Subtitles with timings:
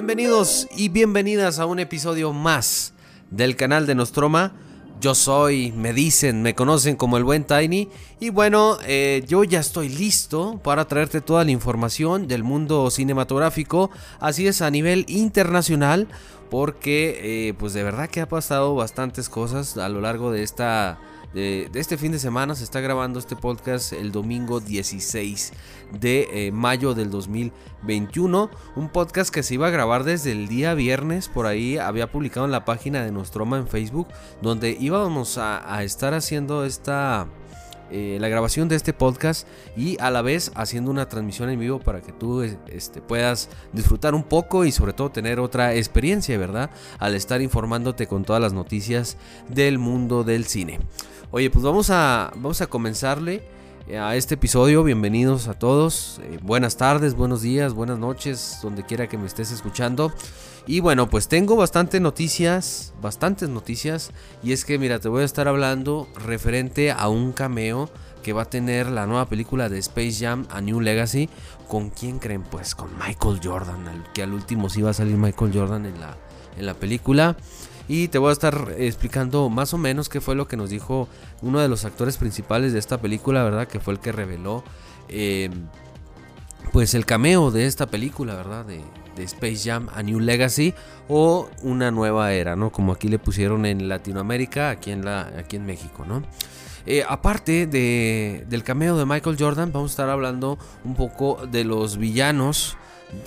[0.00, 2.94] Bienvenidos y bienvenidas a un episodio más
[3.30, 4.54] del canal de Nostroma.
[4.98, 7.90] Yo soy, me dicen, me conocen como el buen Tiny.
[8.18, 13.90] Y bueno, eh, yo ya estoy listo para traerte toda la información del mundo cinematográfico.
[14.20, 16.08] Así es, a nivel internacional.
[16.48, 20.98] Porque eh, pues de verdad que ha pasado bastantes cosas a lo largo de esta
[21.34, 22.54] de, este fin de semana.
[22.54, 25.52] Se está grabando este podcast el domingo 16
[25.98, 28.50] de eh, mayo del 2021.
[28.76, 31.28] Un podcast que se iba a grabar desde el día viernes.
[31.28, 34.08] Por ahí había publicado en la página de Nostroma en Facebook.
[34.42, 37.26] Donde íbamos a, estar haciendo esta...
[37.92, 41.80] Eh, la grabación de este podcast y a la vez haciendo una transmisión en vivo
[41.80, 46.70] para que tú este, puedas disfrutar un poco y sobre todo tener otra experiencia, ¿verdad?
[47.00, 49.16] Al estar informándote con todas las noticias
[49.48, 50.78] del mundo del cine.
[51.32, 53.44] Oye, pues vamos a, vamos a comenzarle
[53.86, 54.82] eh, a este episodio.
[54.82, 56.20] Bienvenidos a todos.
[56.24, 60.12] Eh, buenas tardes, buenos días, buenas noches, donde quiera que me estés escuchando.
[60.66, 64.10] Y bueno, pues tengo bastantes noticias, bastantes noticias.
[64.42, 67.88] Y es que, mira, te voy a estar hablando referente a un cameo
[68.24, 71.28] que va a tener la nueva película de Space Jam A New Legacy.
[71.68, 72.42] ¿Con quién creen?
[72.42, 76.16] Pues con Michael Jordan, que al último sí va a salir Michael Jordan en la,
[76.56, 77.36] en la película.
[77.90, 81.08] Y te voy a estar explicando más o menos qué fue lo que nos dijo
[81.42, 83.66] uno de los actores principales de esta película, ¿verdad?
[83.66, 84.62] Que fue el que reveló
[85.08, 85.50] em,
[86.72, 88.64] pues el cameo de esta película, ¿verdad?
[88.64, 88.80] De,
[89.24, 90.72] Space Jam A New Legacy
[91.08, 92.70] o una nueva era, ¿no?
[92.70, 96.22] Como aquí le pusieron en Latinoamérica, aquí en, la, aquí en México, ¿no?
[96.86, 101.64] Eh, aparte de, del cameo de Michael Jordan, vamos a estar hablando un poco de
[101.64, 102.78] los villanos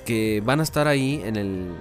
[0.06, 1.76] que van a estar ahí en el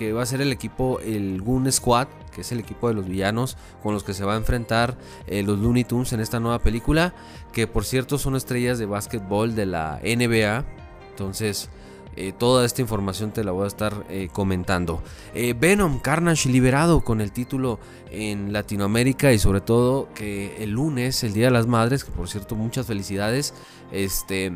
[0.00, 3.06] que va a ser el equipo, el Goon Squad, que es el equipo de los
[3.06, 6.58] villanos con los que se va a enfrentar eh, los Looney Tunes en esta nueva
[6.60, 7.14] película,
[7.52, 10.64] que por cierto son estrellas de básquetbol de la NBA.
[11.10, 11.68] Entonces,
[12.16, 15.02] eh, toda esta información te la voy a estar eh, comentando.
[15.34, 17.78] Venom Carnage liberado con el título
[18.10, 22.28] en Latinoamérica y sobre todo que el lunes, el Día de las Madres, que por
[22.28, 23.54] cierto muchas felicidades,
[23.92, 24.52] este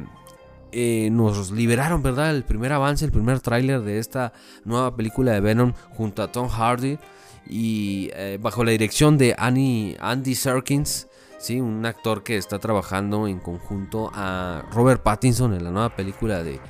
[1.13, 2.35] nos liberaron, ¿verdad?
[2.35, 4.33] El primer avance, el primer tráiler de esta
[4.65, 6.99] nueva película de Venom junto a Tom Hardy
[7.49, 11.61] y eh, bajo la dirección de Andy Serkins, ¿sí?
[11.61, 16.61] un actor que está trabajando en conjunto a Robert Pattinson en la nueva película de,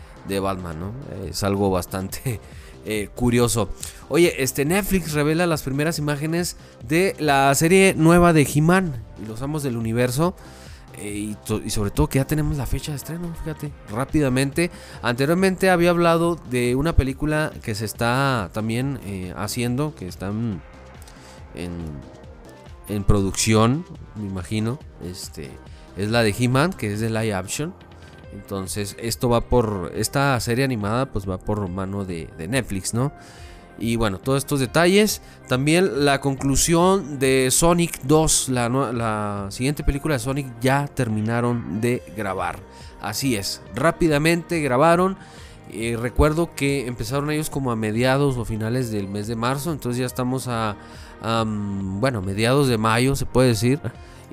[0.41, 0.93] Batman, ¿no?
[1.29, 2.41] Es algo bastante
[2.87, 3.69] eh, curioso.
[4.09, 6.57] Oye, este Netflix revela las primeras imágenes
[6.89, 10.35] de la serie nueva de He-Man y los Amos del Universo.
[10.99, 11.35] Eh,
[11.65, 14.71] y, sobre todo que ya tenemos la fecha de estreno, fíjate, rápidamente.
[15.03, 20.61] Anteriormente había hablado de una película que se está también eh, haciendo, que está en,
[22.89, 23.85] en, producción,
[24.15, 24.79] me imagino.
[25.03, 25.51] Este,
[25.97, 27.75] es la de He-Man, que es de live action.
[28.33, 29.93] Entonces, esto va por.
[29.95, 33.13] Esta serie animada, pues va por mano de, de Netflix, ¿no?
[33.79, 35.21] Y bueno, todos estos detalles.
[35.49, 42.59] También la conclusión de Sonic 2, la, siguiente película de Sonic, ya terminaron de grabar.
[43.01, 45.17] Así es, rápidamente grabaron.
[45.73, 49.99] Eh, recuerdo que empezaron ellos como a mediados o finales del mes de marzo, entonces
[49.99, 50.77] ya estamos a,
[51.51, 53.81] bueno, mediados de mayo se puede decir.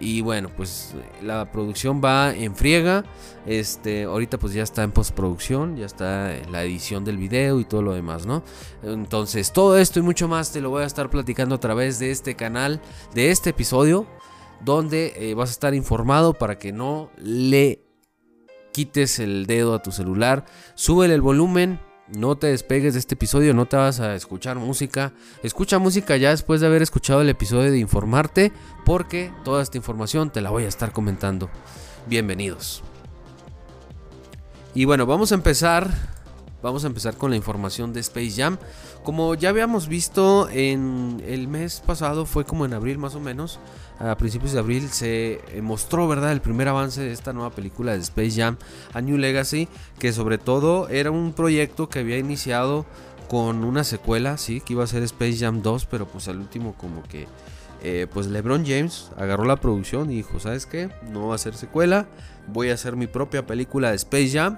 [0.02, 3.06] Y bueno, pues la producción va en friega.
[3.46, 7.84] Este, ahorita pues ya está en postproducción, ya está la edición del video y todo
[7.84, 8.44] lo demás, ¿no?
[8.84, 12.12] Entonces, todo esto y mucho más te lo voy a estar platicando a través de
[12.12, 12.82] este canal,
[13.14, 14.08] de este episodio,
[14.60, 17.84] donde eh, vas a estar informado para que no le
[18.72, 20.46] quites el dedo a tu celular,
[20.76, 21.80] súbele el volumen,
[22.12, 25.14] no te despegues de este episodio, no te vas a escuchar música.
[25.44, 28.52] Escucha música ya después de haber escuchado el episodio de informarte,
[28.86, 31.50] porque toda esta información te la voy a estar comentando.
[32.08, 32.84] Bienvenidos.
[34.74, 35.90] Y bueno, vamos a empezar.
[36.62, 38.58] Vamos a empezar con la información de Space Jam.
[39.04, 43.60] Como ya habíamos visto en el mes pasado, fue como en abril más o menos,
[44.10, 47.94] a principios de abril se eh, mostró, ¿verdad?, el primer avance de esta nueva película
[47.94, 48.58] de Space Jam
[48.94, 49.68] A New Legacy,
[50.00, 52.86] que sobre todo era un proyecto que había iniciado
[53.30, 56.74] con una secuela, sí, que iba a ser Space Jam 2, pero pues al último
[56.74, 57.28] como que
[57.84, 60.90] eh, pues LeBron James agarró la producción y dijo, ¿sabes qué?
[61.12, 62.08] No va a ser secuela,
[62.48, 64.58] voy a hacer mi propia película de Space Jam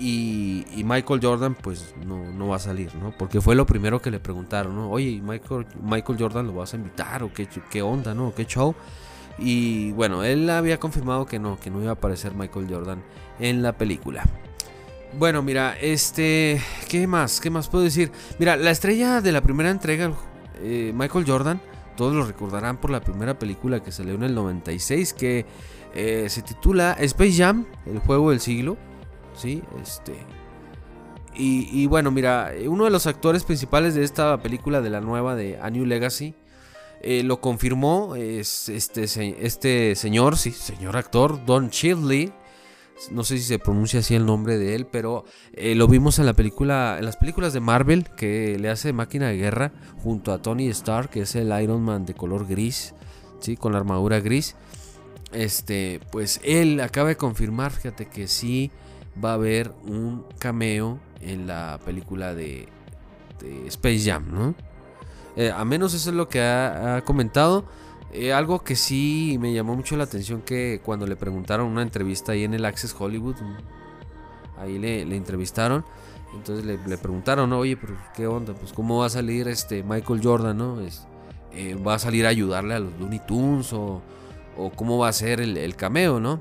[0.00, 3.14] y, Michael Jordan pues no, va a salir, ¿no?
[3.16, 4.90] Porque fue lo primero que le preguntaron, ¿no?
[4.90, 8.34] Oye, Michael, Michael Jordan lo vas a invitar o qué, qué onda, ¿no?
[8.34, 8.74] ¿Qué show?
[9.38, 13.02] Y bueno, él había confirmado que no, que no iba a aparecer Michael Jordan
[13.38, 14.24] en la película.
[15.18, 17.40] Bueno, mira, este, ¿qué más?
[17.40, 18.10] ¿Qué más puedo decir?
[18.38, 20.12] Mira, la estrella de la primera entrega,
[20.62, 21.60] eh, Michael Jordan,
[21.96, 25.46] todos lo recordarán por la primera película que salió en el 96, que
[25.94, 28.78] eh, se titula Space Jam, el juego del siglo.
[29.34, 29.62] ¿Sí?
[29.82, 30.14] Este,
[31.34, 35.58] Y, bueno, mira, uno de los actores principales de esta película de la nueva de
[35.60, 36.34] A New Legacy
[37.02, 39.04] eh, lo confirmó es este,
[39.44, 42.32] este señor, sí, señor actor, Don Chidley.
[43.10, 45.24] No sé si se pronuncia así el nombre de él, pero
[45.54, 49.28] eh, lo vimos en la película, en las películas de Marvel que le hace máquina
[49.28, 49.72] de guerra
[50.02, 52.94] junto a Tony Stark, que es el Iron Man de color gris,
[53.40, 54.54] sí, con la armadura gris.
[55.32, 58.70] Este, pues él acaba de confirmar, fíjate que sí
[59.22, 62.68] va a haber un cameo en la película de,
[63.68, 64.54] Space Jam, ¿no?
[65.34, 67.64] Eh, a menos eso es lo que ha, comentado.
[68.12, 72.32] Eh, algo que sí me llamó mucho la atención que cuando le preguntaron una entrevista
[72.32, 73.36] ahí en el Access Hollywood,
[74.58, 75.84] ahí le, entrevistaron,
[76.34, 80.58] entonces le, preguntaron, oye, pero qué onda, pues cómo va a salir este Michael Jordan,
[80.58, 80.80] ¿no?
[80.80, 81.06] Es,
[81.52, 84.02] eh, va a salir a ayudarle a los Looney Tunes o,
[84.58, 86.40] o cómo va a ser el, el cameo, ¿no?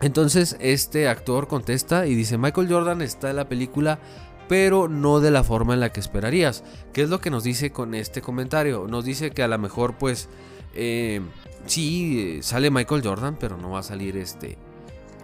[0.00, 3.98] Entonces este actor contesta y dice, Michael Jordan está en la película,
[4.48, 6.64] pero no de la forma en la que esperarías.
[6.92, 8.86] ¿Qué es lo que nos dice con este comentario?
[8.88, 10.28] Nos dice que a lo mejor pues
[10.74, 11.20] eh,
[11.66, 14.56] sí sale Michael Jordan, pero no va a salir este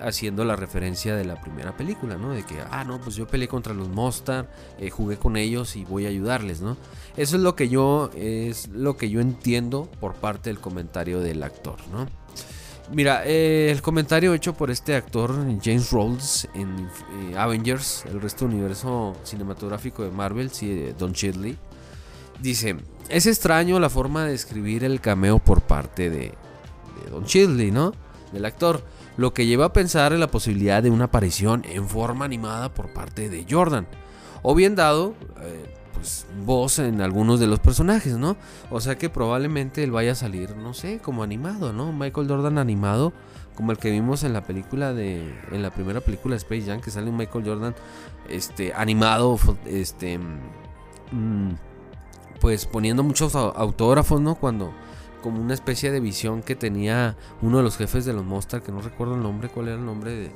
[0.01, 2.33] haciendo la referencia de la primera película, ¿no?
[2.33, 5.85] De que, ah, no, pues yo peleé contra los Mostar, eh, jugué con ellos y
[5.85, 6.77] voy a ayudarles, ¿no?
[7.17, 11.43] Eso es lo que yo, es lo que yo entiendo por parte del comentario del
[11.43, 12.07] actor, ¿no?
[12.93, 16.89] Mira, eh, el comentario hecho por este actor, James Rolls, en
[17.33, 21.57] eh, Avengers, el resto del universo cinematográfico de Marvel, sí, Don Chidley,
[22.41, 22.77] dice:
[23.09, 26.35] Es extraño la forma de escribir el cameo por parte de,
[27.11, 27.95] Don Chidley, ¿no?
[28.33, 28.83] Del actor,
[29.17, 32.93] lo que lleva a pensar en la posibilidad de una aparición en forma animada por
[32.93, 33.87] parte de Jordan,
[34.43, 35.15] o bien dado.
[35.41, 38.37] Eh, pues, voz en algunos de los personajes, ¿no?
[38.71, 41.93] O sea que probablemente él vaya a salir, no sé, como animado, ¿no?
[41.93, 43.13] Michael Jordan animado,
[43.55, 46.91] como el que vimos en la película de, en la primera película Space Jam, que
[46.91, 47.75] sale un Michael Jordan,
[48.29, 51.53] este, animado, este, mm,
[52.41, 54.35] pues poniendo muchos autógrafos, ¿no?
[54.35, 54.73] Cuando,
[55.23, 58.73] como una especie de visión que tenía uno de los jefes de los Mostar, que
[58.73, 60.31] no recuerdo el nombre, cuál era el nombre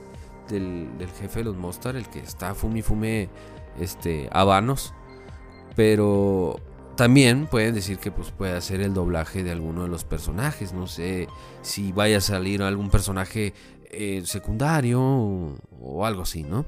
[0.49, 0.89] del,
[1.21, 3.29] jefe de los Mostar, el que está fumi fume,
[3.79, 4.95] este, habanos
[5.79, 6.59] pero
[6.97, 10.73] también pueden decir que pues puede hacer el doblaje de alguno de los personajes.
[10.73, 11.29] No sé
[11.63, 13.55] si vaya a salir algún personaje
[13.93, 16.67] eh, secundario o, algo así, ¿no?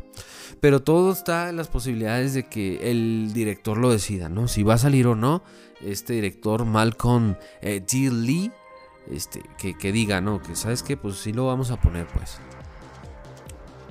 [0.61, 4.47] Pero todo está en las posibilidades de que el director lo decida, ¿no?
[4.47, 5.43] Si va a salir o no,
[5.85, 7.85] este director Malcolm eh.
[7.91, 8.53] Lee,
[9.11, 10.41] este, que, que, diga, ¿no?
[10.41, 12.39] Que sabes que pues sí lo vamos a poner, pues.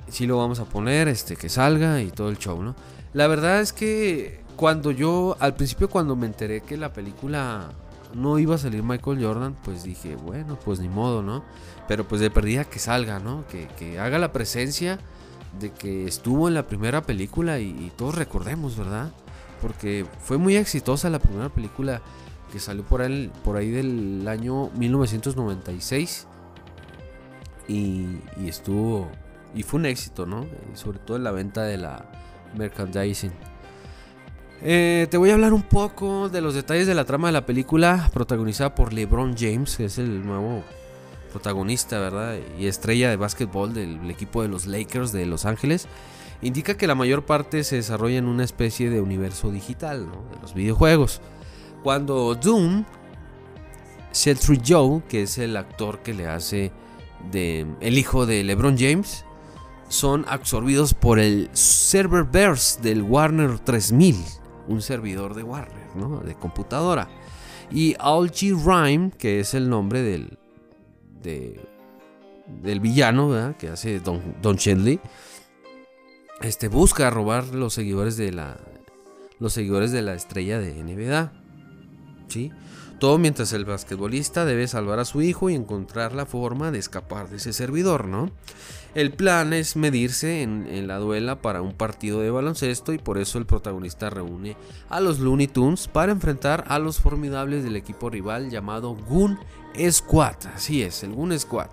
[0.08, 2.74] Sí lo vamos a poner, este, que salga y todo el show, ¿no?
[3.12, 7.70] La verdad es que cuando yo, al principio cuando me enteré que la película
[8.12, 11.42] no iba a salir Michael Jordan, pues dije, bueno, pues ni modo, ¿no?
[11.88, 13.44] Pero pues de perdida que salga, ¿no?
[13.48, 14.98] Que, haga la presencia
[15.58, 19.10] de que estuvo en la primera película y, todos recordemos, ¿verdad?
[19.62, 22.02] Porque fue muy exitosa la primera película
[22.52, 26.26] que salió por ahí, por ahí del año 1996
[27.66, 29.08] y, y estuvo
[29.54, 30.44] y fue un éxito, ¿no?
[30.74, 32.04] Sobre todo en la venta de la
[32.58, 33.32] merchandising.
[34.62, 37.46] Eh, te voy a hablar un poco de los detalles de la trama de la
[37.46, 40.62] película protagonizada por LeBron James, que es el nuevo
[41.30, 42.36] protagonista, ¿verdad?
[42.58, 45.88] Y estrella de básquetbol del equipo de los Lakers de Los Ángeles.
[46.42, 50.24] Indica que la mayor parte se desarrolla en una especie de universo digital, ¿no?
[50.30, 51.22] De los videojuegos.
[51.82, 52.84] Cuando Doom,
[54.12, 56.70] Seth Joe, que es el actor que le hace
[57.32, 59.24] el hijo de LeBron James,
[59.88, 64.39] son absorbidos por el Serververse del Warner 3000
[64.70, 66.20] un servidor de Warner, ¿no?
[66.20, 67.08] De computadora.
[67.70, 70.38] Y Algie Rhyme, que es el nombre del,
[72.62, 74.56] del villano, Que hace Don, Don
[76.40, 78.56] este, busca robar los seguidores de la,
[79.38, 81.32] los seguidores de la estrella de NBA.
[82.28, 82.52] ¿Sí?
[83.00, 87.38] Mientras el basquetbolista debe salvar a su hijo y encontrar la forma de escapar de
[87.38, 88.30] ese servidor, ¿no?
[88.94, 93.38] El plan es medirse en, la duela para un partido de baloncesto y por eso
[93.38, 94.54] el protagonista reúne
[94.90, 99.38] a los Looney Tunes para enfrentar a los formidables del equipo rival llamado Goon
[99.90, 100.36] Squad.
[100.54, 101.68] Así es, el Goon Squad.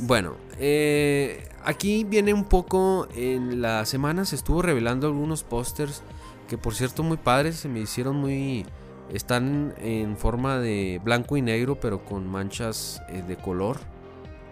[0.00, 6.02] Bueno, eh, aquí viene un poco en la semana se estuvo revelando algunos pósters
[6.48, 8.66] que por cierto muy padres, se me hicieron muy
[9.12, 13.78] están en forma de blanco y negro, pero con manchas eh, de color.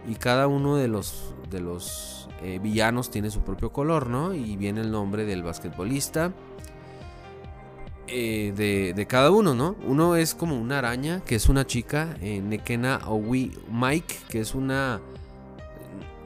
[0.06, 4.34] Y cada uno de los, de los eh, villanos tiene su propio color, ¿no?
[4.34, 6.32] Y viene el nombre del basquetbolista.
[8.06, 8.52] Eh,
[8.94, 9.76] de, cada uno, ¿no?
[9.87, 15.00] Uno es como una araña, que es una chica, Nekena Owi Mike, que es una...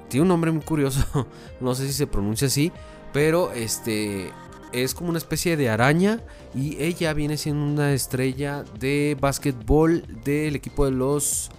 [0.09, 1.29] Tiene un nombre muy curioso,
[1.61, 2.73] no sé si se pronuncia así,
[3.13, 4.33] Pero este
[4.73, 6.21] es como una especie de araña
[6.55, 11.51] y ella viene siendo una estrella de básquetbol del equipo de los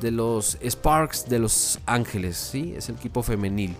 [0.00, 2.74] de los Sparks de Los Ángeles, ¿sí?
[2.76, 3.74] Es el equipo femenil.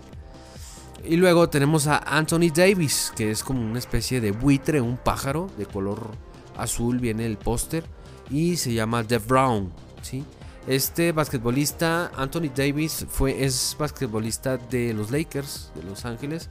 [1.05, 5.49] Y luego tenemos a Anthony Davis, que es como una especie de buitre, un pájaro
[5.57, 6.11] de color
[6.57, 7.83] azul, viene el póster,
[8.29, 10.25] y se llama Dev Brown, ¿sí?
[10.67, 16.49] Este basquetbolista, Anthony Davis, fue, es basquetbolista de los Lakers de Los Ángeles.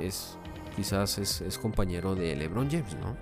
[0.00, 0.36] Es,
[0.74, 3.16] quizás es, compañero de LeBron James, ¿no?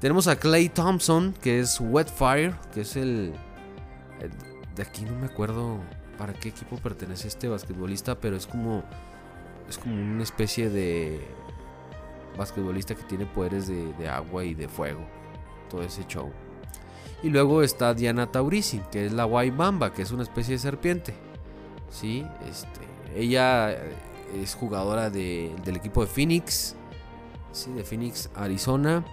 [0.00, 3.32] Tenemos a Clay Thompson, que es Wetfire, que es el,
[4.74, 5.80] De aquí no me acuerdo
[6.18, 8.84] para qué equipo pertenece este basquetbolista, pero es como.
[9.68, 11.20] Es como una especie de.
[12.36, 15.00] Basquetbolista que tiene poderes de, agua y de fuego.
[15.70, 16.30] Todo ese show.
[17.22, 21.14] Y luego está Diana Taurisi, que es la Bamba, que es una especie de serpiente.
[21.90, 22.26] ¿Sí?
[22.46, 22.80] Este,
[23.16, 23.74] ella
[24.34, 26.76] es jugadora del equipo de Phoenix.
[27.52, 27.72] ¿sí?
[27.72, 29.04] De Phoenix, Arizona.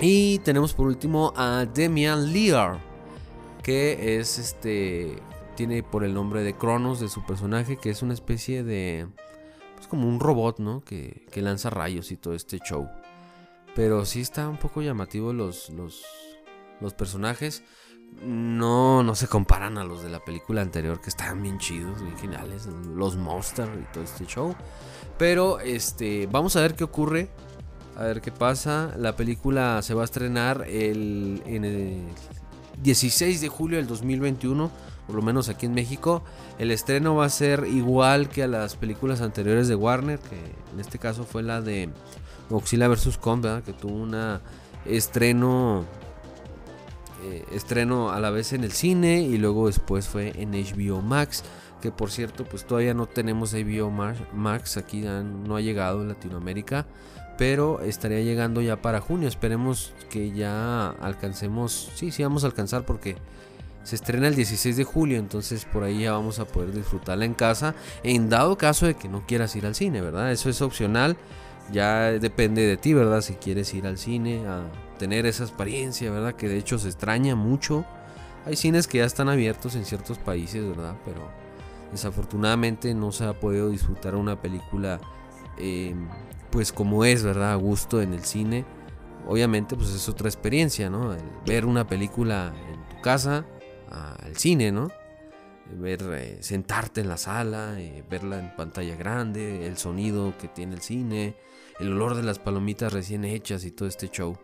[0.00, 2.78] Y tenemos por último a Demian Lear,
[3.62, 5.18] que es este.
[5.56, 9.08] Tiene por el nombre de Cronos de su personaje, que es una especie de.
[9.74, 10.82] Pues como un robot, ¿no?
[10.82, 12.88] Que, que lanza rayos y todo este show.
[13.74, 16.04] Pero sí está un poco llamativo los, los,
[16.80, 17.62] los personajes
[18.22, 22.16] no, no se comparan a los de la película anterior que estaban bien chidos, bien
[22.18, 24.54] geniales, los Monsters y todo este show.
[25.18, 27.30] Pero este, vamos a ver qué ocurre,
[27.96, 28.92] a ver qué pasa.
[28.96, 32.04] La película se va a estrenar el, en el
[32.82, 34.70] 16 de julio del 2021,
[35.06, 36.22] por lo menos aquí en México.
[36.58, 40.38] El estreno va a ser igual que a las películas anteriores de Warner, que
[40.72, 41.88] en este caso fue la de
[42.50, 43.18] Godzilla vs.
[43.18, 44.40] Kong, que tuvo un
[44.84, 45.84] estreno
[47.28, 51.44] eh, estreno a la vez en el cine y luego después fue en HBO Max.
[51.80, 53.90] Que por cierto, pues todavía no tenemos HBO
[54.32, 56.86] Max, aquí no ha llegado en Latinoamérica,
[57.36, 59.28] pero estaría llegando ya para junio.
[59.28, 63.16] Esperemos que ya alcancemos, sí, sí vamos a alcanzar porque
[63.84, 67.34] se estrena el 16 de julio, entonces por ahí ya vamos a poder disfrutarla en
[67.34, 70.30] casa, en dado caso de que no quieras ir al cine, ¿verdad?
[70.32, 71.16] Eso es opcional,
[71.72, 73.20] ya depende de ti, ¿verdad?
[73.20, 74.64] Si quieres ir al cine a
[74.98, 76.34] tener esa experiencia, ¿verdad?
[76.34, 77.84] Que de hecho se extraña mucho.
[78.44, 80.96] Hay cines que ya están abiertos en ciertos países, ¿verdad?
[81.04, 81.28] Pero
[81.92, 85.00] desafortunadamente no se ha podido disfrutar una película
[85.58, 85.94] eh,
[86.50, 87.52] pues como es, ¿verdad?
[87.52, 88.64] A gusto en el cine.
[89.26, 91.14] Obviamente pues es otra experiencia, ¿no?
[91.46, 93.44] ver una película en tu casa,
[93.90, 94.90] al cine, ¿no?
[95.70, 100.74] Ver, eh, sentarte en la sala, eh, verla en pantalla grande, el sonido que tiene
[100.74, 101.36] el cine,
[101.78, 104.38] el olor de las palomitas recién hechas y todo este show.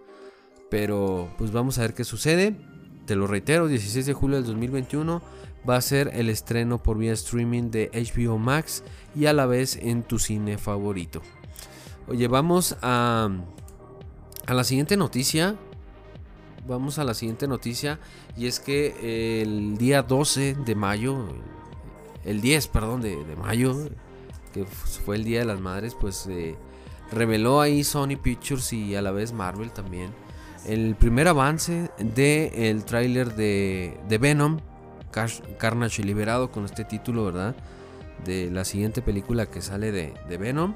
[0.71, 2.57] Pero pues vamos a ver qué sucede.
[3.07, 5.23] Te lo reitero, 16 de julio del 2021
[5.69, 8.83] va a ser el estreno por vía streaming de HBO Max
[9.15, 11.23] y a la vez en tu cine favorito.
[12.07, 13.31] Oye, vamos a,
[14.47, 15.57] a la siguiente noticia.
[16.67, 17.99] Vamos a la siguiente noticia
[18.37, 21.29] y es que el día 12 de mayo,
[22.25, 23.77] el 10, perdón, de, mayo,
[24.55, 26.57] que fue el Día de las Madres, pues eh,
[27.13, 30.24] reveló ahí Sony Pictures y a la vez Marvel también
[30.67, 34.61] el primer avance del el tráiler de, de, Venom,
[35.59, 37.55] Carnage Liberado, con este título, ¿verdad?
[38.25, 40.75] De la siguiente película que sale de, de Venom.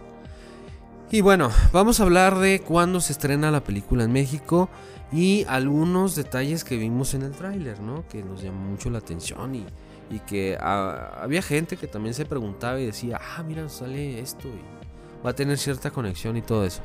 [1.10, 4.68] Y bueno, vamos a hablar de cuándo se estrena la película en México
[5.10, 8.06] y algunos detalles que vimos en el tráiler, ¿no?
[8.08, 9.64] Que nos llamó mucho la atención y,
[10.10, 14.48] y que ah, había gente que también se preguntaba y decía, ah, mira, sale esto
[14.48, 16.82] y va a tener cierta conexión y todo eso.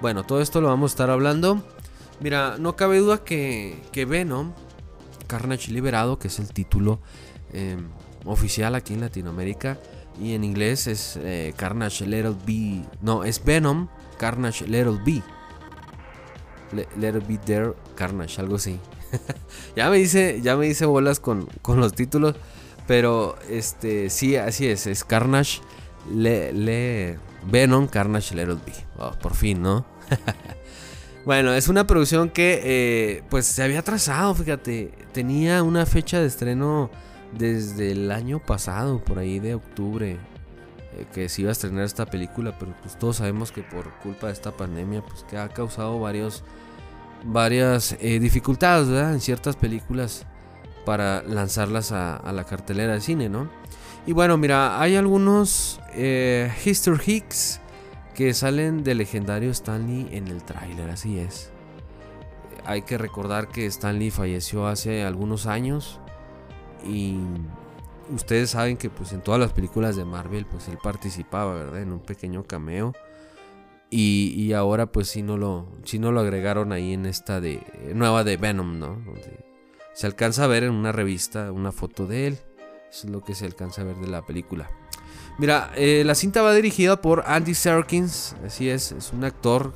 [0.00, 1.62] Bueno, todo esto lo vamos a estar hablando.
[2.20, 4.52] Mira, no cabe duda que, que Venom,
[5.26, 7.00] Carnage Liberado, que es el título
[7.52, 7.88] em,
[8.24, 9.78] oficial aquí en Latinoamérica,
[10.20, 12.82] y en inglés es eh, Carnage Little B.
[13.02, 15.22] No, es Venom, Carnage Little B.
[16.96, 18.80] Little Be There, Carnage, algo así.
[19.76, 22.34] ya me dice, ya me dice bolas con, los títulos,
[22.86, 25.60] pero este sí, así es, es Carnage
[26.12, 28.72] le, Venom, Carnage Little B.
[28.98, 29.84] Oh, por fin, ¿no?
[31.26, 34.92] Bueno, es una producción que eh, pues se había trazado, fíjate.
[35.12, 36.88] Tenía una fecha de estreno
[37.36, 42.06] desde el año pasado, por ahí de octubre, eh, que se iba a estrenar esta
[42.06, 45.98] película, pero pues todos sabemos que por culpa de esta pandemia, pues que ha causado
[45.98, 46.44] varios,
[47.24, 49.12] varias eh, dificultades, ¿verdad?
[49.12, 50.26] En ciertas películas
[50.84, 53.50] para lanzarlas a, la cartelera de cine, ¿no?
[54.06, 55.80] Y bueno, mira, hay algunos
[56.64, 57.60] History Hicks
[58.16, 61.50] que salen del legendario Stanley en el tráiler, así es.
[62.64, 66.00] Hay que recordar que Stanley falleció hace algunos años
[66.82, 67.18] y
[68.10, 71.82] ustedes saben que pues en todas las películas de Marvel pues él participaba, ¿verdad?
[71.82, 72.94] En un pequeño cameo.
[73.90, 77.62] Y, ahora pues si no lo, si no lo agregaron ahí en esta de
[77.94, 78.98] nueva de Venom, ¿no?
[79.92, 82.38] Se alcanza a ver en una revista una foto de él.
[82.90, 84.70] Eso es lo que se alcanza a ver de la película.
[85.38, 89.74] Mira, eh, la cinta va dirigida por Andy Serkins, así es, es un actor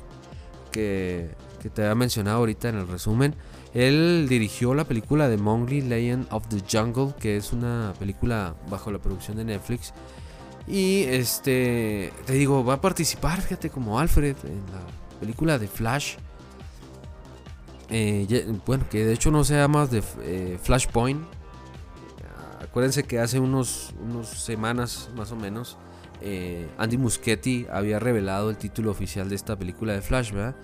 [0.71, 1.29] que,
[1.73, 3.35] te había mencionado ahorita en el resumen.
[3.75, 8.91] Él dirigió la película de Mowgli Legend of the Jungle, que es una película bajo
[8.91, 9.93] la producción de Netflix.
[10.67, 16.15] Y este, te digo, va a participar, fíjate, como Alfred en la película de Flash.
[17.89, 21.21] Eh, bueno, que de hecho no se llama de eh, Flashpoint.
[22.71, 25.77] Acuérdense que hace unos, unos semanas más o menos
[26.21, 30.55] eh, Andy Muschietti había revelado el título oficial de esta película de Flash, ¿verdad?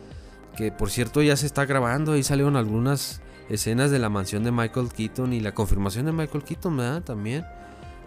[0.55, 4.51] Que por cierto ya se está grabando, ahí salieron algunas escenas de la mansión de
[4.51, 7.03] Michael Keaton y la confirmación de Michael Keaton.
[7.03, 7.45] También.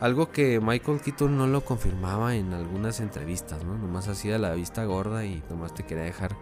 [0.00, 3.76] Algo que Michael Keaton no lo confirmaba en algunas entrevistas, ¿no?
[3.76, 6.36] Nomás hacía la vista gorda y nomás te quería dejar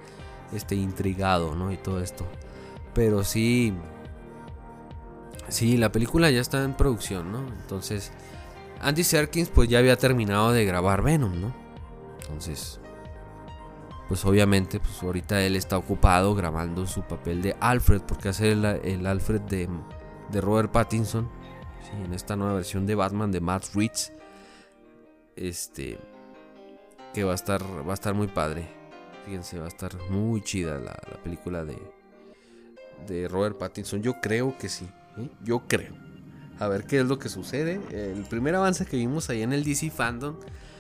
[0.53, 1.73] este intrigado, ¿no?
[1.73, 2.25] Y todo esto.
[2.95, 3.75] Pero sí.
[5.49, 7.47] Sí, la película ya está en producción, ¿no?
[7.49, 8.13] Entonces.
[8.81, 11.55] Andy Serkins pues ya había terminado de grabar Venom, ¿no?
[12.21, 12.81] Entonces.
[14.09, 18.03] Pues obviamente, pues ahorita él está ocupado grabando su papel de Alfred.
[18.03, 19.69] Porque hace el, el Alfred de,
[20.31, 21.29] de Robert Pattinson
[22.05, 24.13] en esta nueva versión de Batman de Matt Reeves.
[25.37, 25.99] Este.
[27.15, 27.63] Que va a estar.
[27.63, 28.69] Va a estar muy padre.
[29.25, 31.77] Fíjense, va a estar muy chida la, película de.
[33.07, 34.03] De Robert Pattinson.
[34.03, 34.89] Yo creo que sí.
[35.45, 35.95] Yo creo.
[36.59, 37.81] A ver qué es lo que sucede.
[37.91, 40.37] El primer avance que vimos ahí en el DC Fandom.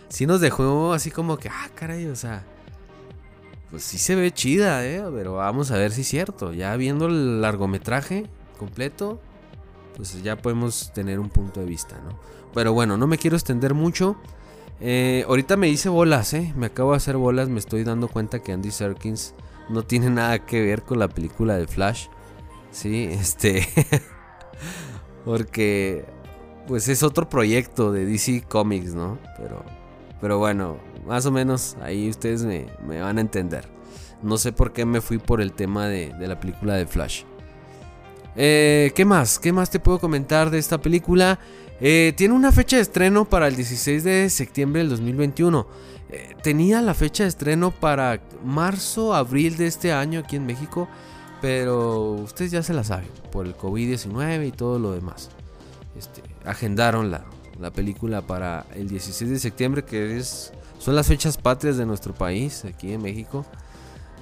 [0.08, 1.48] Sí nos dejó así como que.
[1.48, 2.44] Ah, caray, o sea.
[3.70, 5.02] Pues sí se ve chida, ¿eh?
[5.14, 6.52] Pero vamos a ver si es cierto.
[6.52, 8.26] Ya viendo el largometraje
[8.58, 9.20] completo
[9.98, 12.20] pues ya podemos tener un punto de vista, ¿no?
[12.54, 14.16] Pero bueno, no me quiero extender mucho.
[14.80, 16.54] Eh, ahorita me hice bolas, ¿eh?
[16.56, 19.34] Me acabo de hacer bolas, me estoy dando cuenta que Andy Serkins
[19.68, 22.06] no tiene nada que ver con la película de Flash.
[22.70, 23.68] Sí, este...
[25.24, 26.04] Porque...
[26.66, 29.18] Pues es otro proyecto de DC Comics, ¿no?
[29.36, 29.64] Pero...
[30.20, 32.66] Pero bueno, más o menos ahí ustedes me,
[33.00, 33.68] van a entender.
[34.22, 37.22] No sé por qué me fui por el tema de la película de Flash.
[38.40, 39.40] Eh, ¿Qué más?
[39.40, 41.40] ¿Qué más te puedo comentar de esta película?
[41.80, 45.66] Eh, tiene una fecha de estreno para el 16 de septiembre del 2021.
[46.10, 50.88] Eh, tenía la fecha de estreno para marzo, abril de este año aquí en México.
[51.40, 55.30] Pero ustedes ya se la saben, por el COVID-19 y todo lo demás.
[55.96, 57.24] Este, agendaron la,
[57.60, 62.14] la, película para el 16 de septiembre, que es, son las fechas patrias de nuestro
[62.14, 63.44] país, aquí en México.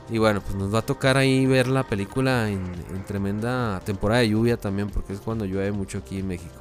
[0.08, 2.64] Y bueno, pues nos va a tocar ahí ver la película en,
[3.06, 6.54] tremenda temporada de lluvia también, porque es cuando llueve mucho aquí en México.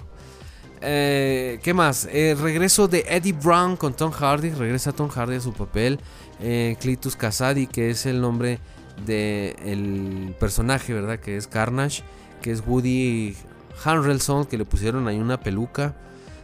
[0.82, 2.08] Eh, ¿Qué más?
[2.12, 4.50] El regreso de Eddie Brown con Tom Hardy.
[4.50, 6.00] Regresa Tom Hardy a su papel.
[6.39, 8.60] Eh, Clitus Casadi, que es el nombre
[9.06, 11.20] del personaje, ¿verdad?
[11.20, 12.04] Que es Carnage.
[12.42, 13.36] Que es Woody
[13.84, 15.96] Harrelson, que le pusieron ahí una peluca.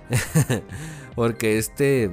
[1.15, 2.11] porque este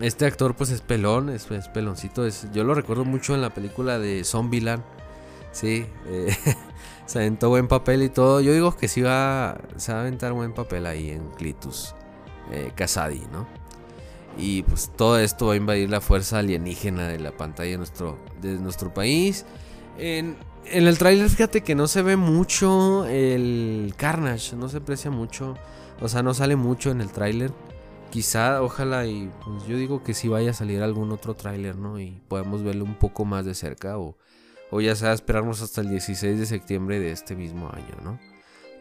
[0.00, 2.26] este actor pues es pelón, es, peloncito.
[2.26, 4.82] Es, yo lo recuerdo mucho en la película de Zombieland.
[5.52, 6.36] Sí, eh,
[7.06, 8.40] se aventó buen papel y todo.
[8.40, 11.94] Yo digo que sí va, se va a aventar buen papel ahí en Clitus
[12.52, 12.72] eh,
[13.32, 13.46] ¿no?
[14.38, 18.18] Y pues todo esto va a invadir la fuerza alienígena de la pantalla de nuestro,
[18.40, 19.46] de nuestro país.
[19.98, 25.10] En, en el tráiler fíjate que no se ve mucho el Carnage, no se aprecia
[25.10, 25.56] mucho.
[26.00, 27.50] O sea, no sale mucho en el tráiler
[28.10, 31.98] quizá, ojalá y pues yo digo que si vaya a salir algún otro tráiler, ¿no?
[32.00, 34.16] Y podemos verlo un poco más de cerca o,
[34.70, 38.18] o ya sea esperarnos hasta el 16 de septiembre de este mismo año, ¿no?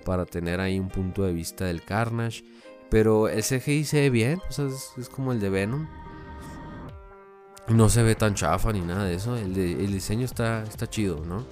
[0.03, 2.43] Para tener ahí un punto de vista del Carnage.
[2.89, 5.87] Pero el CGI se ve bien, es, como el de Venom.
[7.67, 9.35] No se ve tan chafa ni nada de eso.
[9.35, 11.43] El, diseño está, chido, ¿no?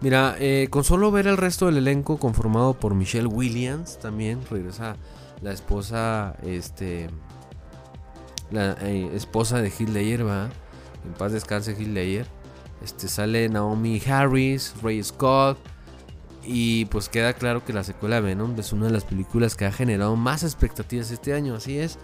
[0.00, 4.96] Mira, eh, con solo ver el resto del elenco conformado por Michelle Williams, también regresa
[5.40, 7.08] la esposa, este,
[8.50, 10.48] la eh, esposa de Heath Ledger, va,
[11.04, 12.26] en paz descanse Heath.
[12.82, 15.58] Este sale Naomi Harris, Ray Scott.
[16.44, 19.64] Y pues queda claro que la secuela de Venom es una de las películas que
[19.64, 21.54] ha generado más expectativas este año.
[21.54, 21.98] Así es.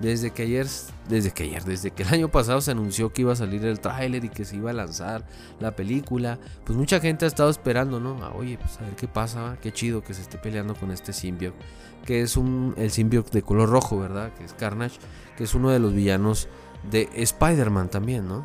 [0.00, 0.66] Desde que ayer,
[1.08, 3.78] desde que ayer, desde que el año pasado se anunció que iba a salir el
[3.78, 5.24] tráiler y que se iba a lanzar
[5.60, 8.18] la película, pues mucha gente ha estado esperando, ¿no?
[8.20, 11.12] Ah, oye, pues a ver qué pasa, qué chido que se esté peleando con este
[11.12, 11.56] symbiote,
[12.04, 14.32] que es un, el symbiote de color rojo, ¿verdad?
[14.34, 14.98] Que es Carnage,
[15.36, 16.48] que es uno de los villanos
[16.90, 18.44] de Spider-Man también, ¿no?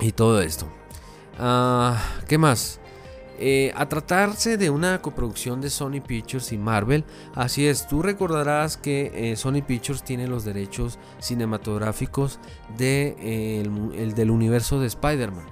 [0.00, 0.72] Y todo esto.
[1.38, 2.80] Ah, ¿Qué más?
[3.38, 8.76] Eh, a tratarse de una coproducción de Sony Pictures y Marvel, así es, tú recordarás
[8.76, 12.38] que eh, Sony Pictures tiene los derechos cinematográficos
[12.78, 13.64] eh,
[13.96, 15.46] el, del universo de Spider-Man.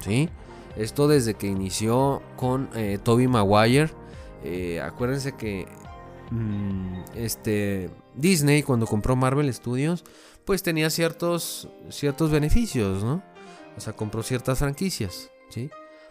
[0.00, 0.30] ¿sí?
[0.76, 2.70] Esto desde que inició con
[3.02, 3.90] Tobey Maguire.
[4.82, 5.66] acuérdense que
[6.30, 10.04] mm, este, Disney cuando compró Marvel Studios,
[10.46, 13.22] pues tenía ciertos, ciertos beneficios, ¿no?
[13.76, 15.68] O sea, compró ciertas franquicias, ¿sí?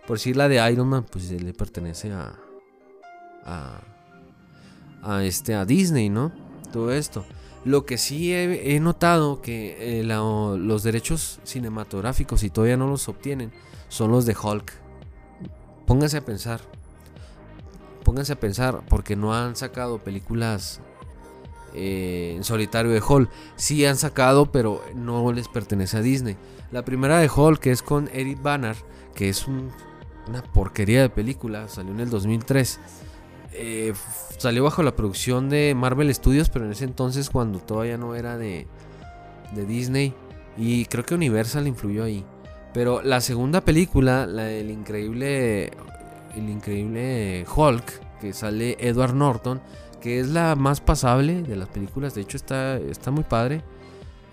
[0.08, 2.34] Por decir la de Iron Man, pues le pertenece a.
[3.44, 5.24] a.
[5.24, 6.32] este, a Disney, ¿no?
[6.72, 7.26] Todo esto.
[7.66, 13.52] Lo que sí he, notado que eh, los derechos cinematográficos, y todavía no los obtienen,
[13.90, 14.72] son los de Hulk.
[15.86, 16.62] Pónganse a pensar.
[18.06, 20.80] Pónganse a pensar, porque no han sacado películas
[21.74, 23.30] eh, en solitario de Hulk.
[23.58, 26.38] Sí han sacado, pero no les pertenece a Disney.
[26.72, 28.78] La primera de Hulk, es con Eric Banner,
[29.14, 29.72] que es un
[30.28, 32.80] una porquería de película, salió en el 2003.
[33.54, 33.94] Eh,
[34.38, 38.38] salió bajo la producción de Marvel Studios, pero en ese entonces cuando todavía no era
[38.38, 38.68] de,
[39.54, 40.14] de Disney.
[40.58, 42.26] Y creo que Universal influyó ahí.
[42.74, 45.72] Pero la segunda película, la el increíble,
[46.36, 49.62] el increíble Hulk, que sale Edward Norton,
[50.02, 53.64] que es la más pasable de las películas, de hecho está, está muy padre.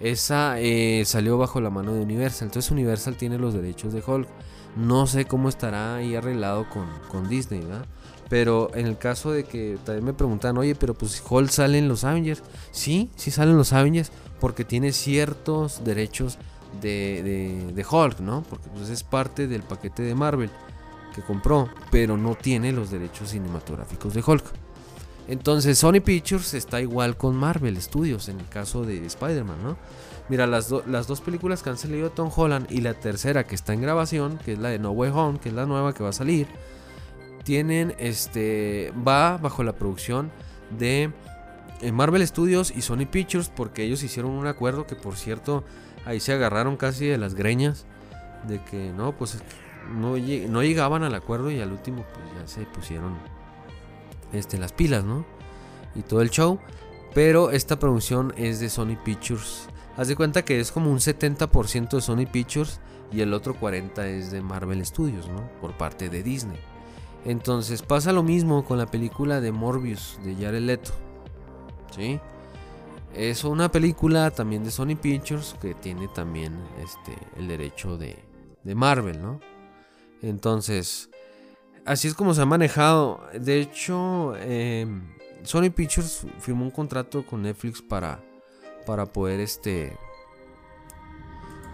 [0.01, 4.29] Esa eh, salió bajo la mano de Universal, entonces Universal tiene los derechos de Hulk.
[4.77, 7.87] No sé cómo estará ahí arreglado con, Disney, ¿verdad?
[8.29, 11.89] Pero en el caso de que también me preguntan, oye, pero pues Hulk sale en
[11.89, 12.43] los Avengers.
[12.73, 14.11] Sí, sí salen los Avengers
[14.41, 16.39] porque tiene ciertos derechos
[16.81, 18.43] de, de, Hulk, ¿no?
[18.43, 20.51] Porque pues es parte del paquete de Marvel
[21.15, 24.45] que compró, pero no tiene los derechos cinematográficos de Hulk.
[25.29, 29.77] Entonces Sony Pictures está igual con Marvel Studios en el caso de Spider-Man, ¿no?
[30.29, 33.55] Mira, las, las dos películas que han salido de Tom Holland y la tercera que
[33.55, 36.03] está en grabación, que es la de No Way Home, que es la nueva que
[36.03, 36.47] va a salir,
[37.45, 40.33] tienen este va bajo la producción
[40.77, 41.13] de
[41.83, 45.63] eh, Marvel Studios y Sony Pictures porque ellos hicieron un acuerdo que por cierto
[46.07, 47.85] ahí se agarraron casi de las greñas
[48.49, 49.43] de que no pues
[49.93, 53.17] no, no llegaban al acuerdo y al último pues ya se pusieron
[54.33, 55.25] este las pilas, ¿no?
[55.95, 56.59] Y todo el show,
[57.15, 61.91] pero esta producción es de Sony Pictures Haz de cuenta que es como un 70%
[61.91, 62.81] de Sony Pictures
[63.13, 65.49] y el otro 40% es de Marvel Studios, ¿no?
[65.61, 66.59] Por parte de Disney.
[67.25, 70.93] Entonces pasa lo mismo con la película de Morbius de Jared Leto.
[71.95, 72.21] ¿Sí?
[73.15, 78.17] Es una película también de Sony Pictures que tiene también este, el derecho de,
[78.65, 79.41] de Marvel, ¿no?
[80.21, 81.11] Entonces,
[81.85, 83.21] así es como se ha manejado.
[83.39, 88.21] De hecho, em, Sony Pictures firmó un contrato con Netflix para
[88.85, 89.97] para poder este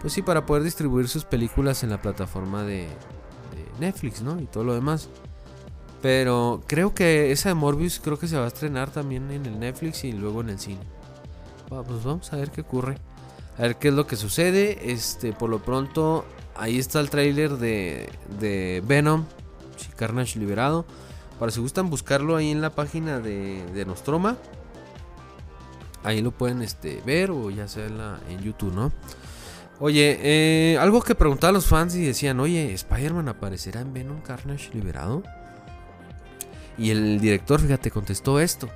[0.01, 2.87] pues sí para poder distribuir sus películas en la plataforma de,
[3.79, 5.09] Netflix no y todo lo demás.
[6.03, 9.59] Pero creo que esa de Morbius creo que se va a estrenar también en el
[9.59, 10.81] Netflix y luego en el cine.
[11.67, 12.97] Pues vamos a ver qué ocurre.
[13.57, 14.91] A ver qué es lo que sucede.
[14.91, 19.25] Este por lo pronto ahí está el trailer de, de Venom
[19.95, 20.85] Carnage liberado.
[21.39, 24.37] Para si gustan buscarlo ahí en la página de, de Nostroma
[26.03, 28.91] Ahí lo pueden este, ver o ya sea en, YouTube, ¿no?
[29.79, 34.71] Oye, eh, algo que preguntaban los fans y decían, oye, ¿Spider-Man aparecerá en Venom Carnage
[34.73, 35.23] liberado?
[36.77, 38.69] Y el director, fíjate, contestó esto.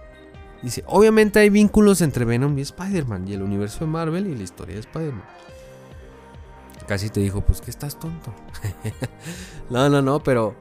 [0.61, 4.43] Dice, obviamente hay vínculos entre Venom y Spider-Man y el universo de Marvel y la
[4.43, 5.25] historia de Spider-Man.
[6.87, 8.33] Casi te dijo, pues que estás tonto.
[9.69, 10.55] no, no, no, pero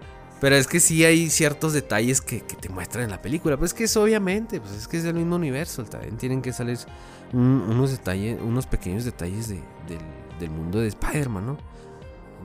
[0.45, 3.57] pero es que sí hay ciertos detalles que, te muestran en la película.
[3.57, 5.85] Pues es que es obviamente, pues es que es el mismo universo.
[5.85, 6.77] También tienen que salir
[7.33, 11.57] unos detalles, unos pequeños detalles del, mundo de Spider-Man, ¿no?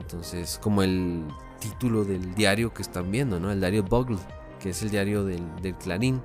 [0.00, 1.26] Entonces, como el
[1.58, 3.52] título del diario que están viendo, ¿no?
[3.52, 4.16] El diario Bugle,
[4.60, 6.22] que es el diario del, del Clarín,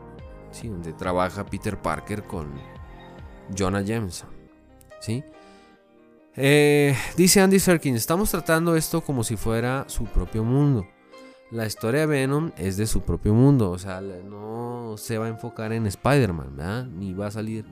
[0.51, 0.69] ¿sí?
[0.69, 2.53] Donde trabaja Peter Parker con
[3.53, 4.29] Jonah Jameson,
[5.01, 5.25] ¿sí?
[6.38, 10.88] Eh, dice Andy Serkin, estamos tratando esto como si fuera su propio mundo
[11.51, 13.71] la historia de Venom es de su propio mundo.
[13.71, 16.86] O sea, no se va a enfocar en Spider-Man, ¿verdad?
[16.86, 17.65] Ni va a salir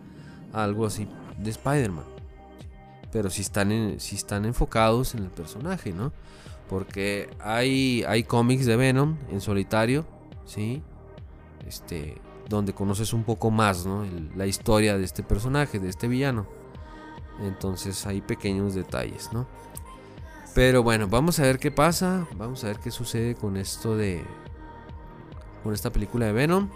[0.51, 1.07] algo así
[1.37, 2.05] de Spider-Man.
[3.11, 6.11] Pero si están, están enfocados en el personaje, ¿no?
[6.69, 10.05] Porque hay, hay cómics de Venom en solitario,
[10.45, 10.81] ¿sí?
[11.67, 12.17] Este,
[12.49, 14.05] donde conoces un poco más, ¿no?
[14.35, 16.47] la historia de este personaje, de este villano.
[17.41, 19.47] Entonces hay pequeños detalles, ¿no?
[20.53, 22.27] Pero bueno, vamos a ver qué pasa.
[22.35, 24.23] Vamos a ver qué sucede con esto de.
[25.63, 26.69] Con esta película de Venom.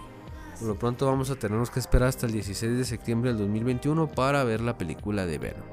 [0.60, 4.08] Por lo pronto vamos a tenernos que esperar hasta el 16 de septiembre del 2021
[4.08, 5.64] para ver la película de Venom.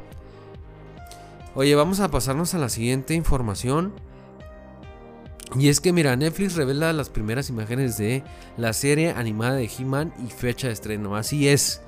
[1.54, 3.94] Oye, vamos a pasarnos a la siguiente información.
[5.56, 8.24] Y es que mira, Netflix revela las primeras imágenes de
[8.56, 11.16] la serie animada de He-Man y fecha de estreno.
[11.16, 11.80] Así es,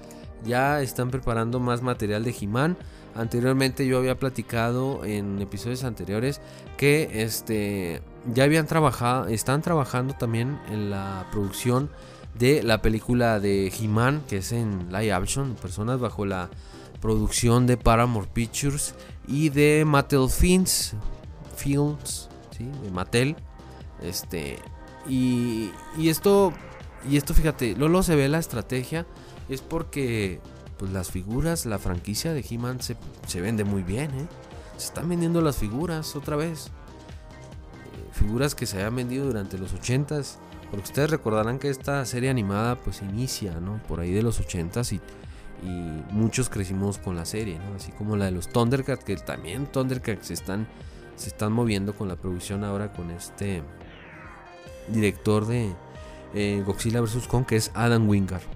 [0.45, 2.79] ya están preparando más material de He-Man.
[3.17, 6.41] Anteriormente yo había platicado en episodios anteriores
[6.77, 8.03] que este
[8.33, 11.91] ya habían trabajado, están trabajando también en la producción
[12.35, 16.51] de la película de He-Man, que es en live action, personas bajo la
[17.01, 18.95] producción de Paramore Pictures
[19.27, 20.95] y de Mattel Films,
[21.57, 22.69] Films, ¿sí?
[22.83, 23.37] de Mattel.
[24.03, 24.59] Este
[25.09, 26.53] y, y esto
[27.09, 29.07] y esto fíjate, Lolo se ve la estrategia
[29.49, 30.41] es porque
[30.79, 34.27] pues las figuras, la franquicia de He-Man se, se, vende muy bien, ¿eh?
[34.77, 36.67] Se están vendiendo las figuras otra vez.
[36.67, 40.37] Eh, figuras que se habían vendido durante los 80s.
[40.71, 43.81] Porque ustedes recordarán que esta serie animada pues inicia, ¿no?
[43.87, 45.01] Por ahí de los 80s y,
[45.67, 47.59] y muchos crecimos con la serie.
[47.77, 50.67] Así como la de los Thundercats, que también Thundercats se están,
[51.15, 53.63] se están moviendo con la producción ahora con este
[54.89, 55.75] director de
[56.35, 57.27] eh, Godzilla vs.
[57.29, 58.56] Kong, que es Adam Wingard.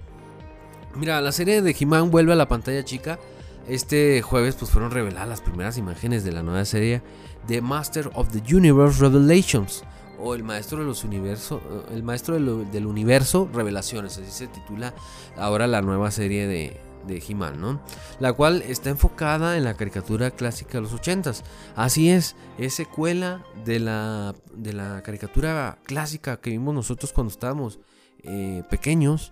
[0.95, 3.19] Mira, la serie de He-Man vuelve a la pantalla chica.
[3.67, 7.01] Este jueves pues fueron reveladas las primeras imágenes de la nueva serie
[7.47, 9.83] de Master of the Universe Revelations
[10.19, 14.93] o el maestro de los universos, el maestro del universo Revelaciones, así se titula
[15.35, 17.81] ahora la nueva serie de, de He-Man, ¿no?
[18.19, 21.41] La cual está enfocada en la caricatura clásica de los 80s.
[21.75, 27.79] Así es, es secuela de la, de la caricatura clásica que vimos nosotros cuando estábamos
[28.23, 29.31] eh, pequeños.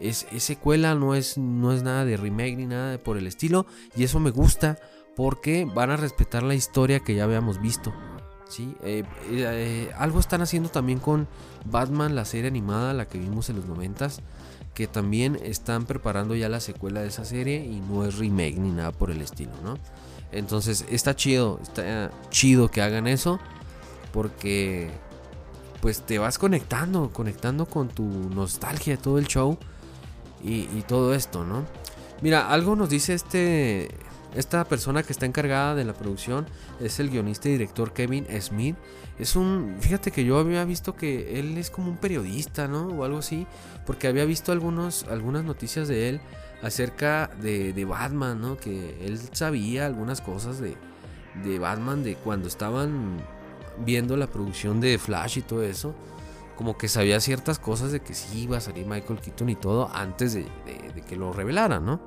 [0.00, 3.66] Es, secuela, no es, no es nada de remake ni nada por el estilo.
[3.96, 4.78] Y eso me gusta
[5.16, 7.92] porque van a respetar la historia que ya habíamos visto.
[8.48, 8.74] ¿sí?
[8.82, 11.26] Eh, eh, algo están haciendo también con
[11.64, 14.20] Batman, la serie animada, la que vimos en los 90s.
[14.74, 18.70] Que también están preparando ya la secuela de esa serie y no es remake ni
[18.70, 19.76] nada por el estilo, ¿no?
[20.30, 23.40] Entonces está chido, está chido que hagan eso
[24.12, 24.90] porque
[25.80, 29.58] pues te vas conectando, conectando con tu nostalgia todo el show
[30.42, 31.64] y, todo esto, ¿no?
[32.20, 33.88] Mira, algo nos dice este,
[34.34, 36.46] esta persona que está encargada de la producción,
[36.80, 38.76] es el guionista y director Kevin Smith.
[39.18, 42.86] Es un, fíjate que yo había visto que él es como un periodista, ¿no?
[42.86, 43.46] O algo así,
[43.86, 46.20] porque había visto algunos, algunas noticias de él
[46.62, 48.56] acerca de, de Batman, ¿no?
[48.56, 50.76] Que él sabía algunas cosas de,
[51.44, 53.20] de Batman, de cuando estaban
[53.84, 55.94] viendo la producción de Flash y todo eso
[56.58, 59.88] como que sabía ciertas cosas de que sí iba a salir Michael Keaton y todo
[59.94, 60.44] antes de,
[61.08, 62.00] que lo revelara, ¿no?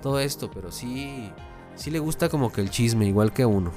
[0.00, 1.32] Todo esto, pero sí,
[1.74, 3.72] sí le gusta como que el chisme, igual que a uno.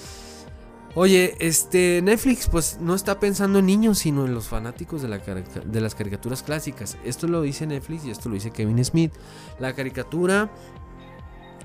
[0.96, 5.18] Oye, este Netflix pues no está pensando en niños, sino en los fanáticos de, la
[5.18, 6.98] de las caricaturas clásicas.
[7.04, 9.12] Esto lo dice Netflix y esto lo dice Kevin Smith.
[9.60, 10.50] La caricatura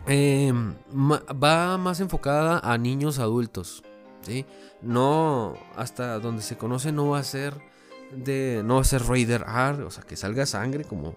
[0.06, 3.82] em, va más enfocada a niños adultos.
[4.82, 7.54] No, hasta donde se conoce no va a ser
[8.16, 11.16] de no va a ser Raider R, o sea, que salga sangre como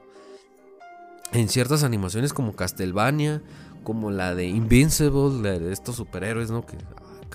[1.33, 3.42] en ciertas animaciones como Castlevania,
[3.85, 6.64] como la de Invincible, de estos superhéroes, ¿no?
[6.64, 6.77] Que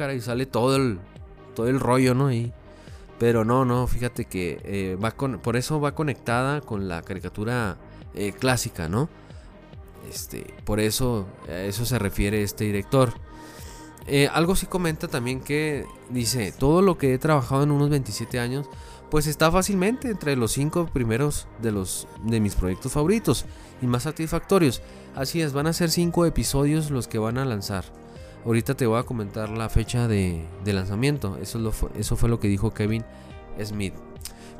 [0.03, 0.99] ah, sale todo el
[1.55, 2.31] todo el rollo, ¿no?
[2.31, 2.51] Y,
[3.19, 7.77] pero no, no, fíjate que eh, va por eso va conectada con la caricatura
[8.15, 9.09] eh, clásica, ¿no?
[10.09, 13.13] Este, por eso a eso se refiere este director.
[14.07, 18.39] Eh, algo sí comenta también que dice, todo lo que he trabajado en unos 27
[18.39, 18.67] años,
[19.09, 23.45] pues está fácilmente entre los 5 primeros de, los, de mis proyectos favoritos
[23.81, 24.81] y más satisfactorios.
[25.15, 27.85] Así es, van a ser 5 episodios los que van a lanzar.
[28.45, 31.37] Ahorita te voy a comentar la fecha de, lanzamiento.
[31.41, 33.05] Eso, eso fue lo que dijo Kevin
[33.63, 33.93] Smith.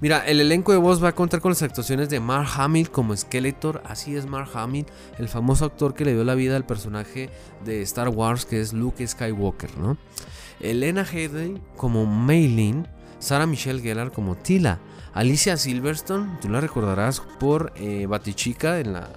[0.01, 3.15] Mira, el elenco de voz va a contar con las actuaciones de Mark Hamill como
[3.15, 3.81] Skeletor.
[3.85, 4.85] Así es, Mark Hamill,
[5.17, 7.29] el famoso actor que le dio la vida al personaje
[7.63, 9.97] de Star Wars que es Luke Skywalker, ¿no?
[10.59, 12.87] Elena Headey como Maylin,
[13.19, 14.79] Sarah Michelle Gellar como Tila,
[15.13, 19.09] Alicia Silverstone, tú la recordarás por eh, Batichica en la,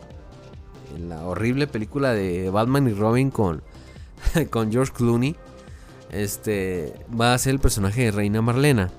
[1.25, 3.63] horrible película de Batman y Robin con,
[4.51, 5.37] con George Clooney.
[6.11, 8.91] Este va a ser el personaje de Reina Marlena.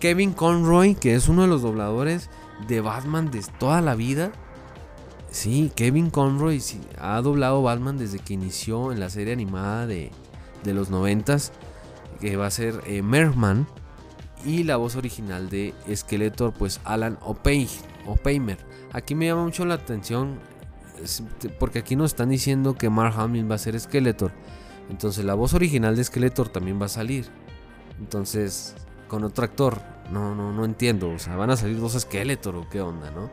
[0.00, 2.30] Kevin Conroy, que es uno de los dobladores
[2.68, 4.32] de Batman de toda la vida.
[5.30, 6.62] Sí, Kevin Conroy
[6.98, 10.12] ha doblado Batman desde que inició en la serie animada de,
[10.64, 11.52] los noventas,
[12.20, 13.66] que va a ser eh, Merman.
[14.44, 18.58] Y la voz original de Skeletor, pues Alan Opeimer.
[18.92, 20.38] Aquí me llama mucho la atención,
[21.58, 24.30] porque aquí nos están diciendo que Mark Hamill va a ser Skeletor.
[24.90, 27.26] Entonces la voz original de Skeletor también va a salir.
[27.98, 28.76] Entonces
[29.08, 29.80] con otro actor.
[30.10, 31.10] No, no, no entiendo.
[31.10, 33.30] O sea, van a salir dos Skeletor o qué onda, ¿no?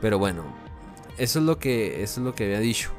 [0.00, 0.44] Pero bueno,
[1.16, 2.90] eso es lo que, eso es lo que había dicho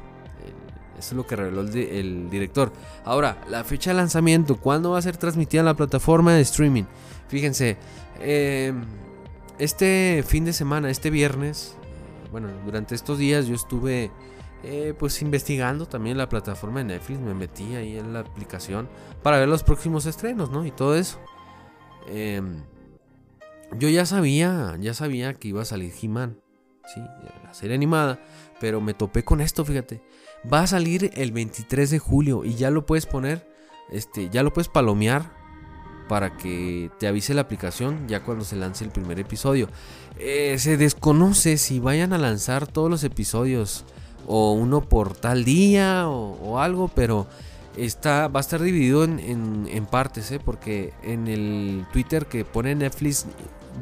[0.98, 2.72] Eso es lo que reveló el, director.
[3.04, 6.84] Ahora, la fecha de lanzamiento, ¿cuándo va a ser transmitida la plataforma de streaming?
[7.28, 7.78] Fíjense,
[8.20, 8.84] em,
[9.58, 11.76] este fin de semana, este viernes,
[12.30, 14.10] bueno, durante estos días yo estuve
[14.62, 18.88] eh, pues investigando también la plataforma de Netflix, me metí ahí en la aplicación
[19.22, 20.66] para ver los próximos estrenos, ¿no?
[20.66, 21.18] Y todo eso.
[22.08, 22.64] Em,
[23.78, 26.40] yo ya sabía, ya sabía que iba a salir He-Man,
[26.92, 27.00] sí,
[27.44, 28.20] la serie animada,
[28.60, 30.02] pero me topé con esto, fíjate.
[30.52, 33.46] Va a salir el 23 de julio y ya lo puedes poner,
[33.90, 35.40] este, ya lo puedes palomear
[36.10, 39.68] para que te avise la aplicación ya cuando se lance el primer episodio.
[40.18, 43.84] Eh, se desconoce si vayan a lanzar todos los episodios
[44.26, 47.28] o uno por tal día o, algo, pero
[47.84, 50.40] está, va a estar dividido en, partes, ¿eh?
[50.44, 53.26] porque en el Twitter que pone Netflix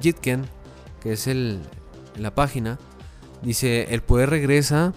[0.00, 0.46] Jitken,
[1.00, 1.60] que es el,
[2.16, 2.78] la página,
[3.42, 4.92] dice el poder regresa